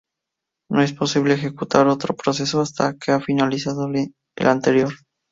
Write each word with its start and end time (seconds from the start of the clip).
No 0.71 0.81
es 0.81 0.93
posible 0.93 1.35
ejecutar 1.35 1.85
otro 1.87 2.15
proceso 2.15 2.59
hasta 2.59 2.97
que 2.97 3.11
ha 3.11 3.19
finalizado 3.19 3.85
el 3.93 4.47
anterior. 4.47 4.91